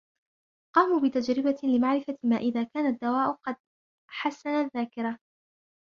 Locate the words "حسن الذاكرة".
4.11-5.19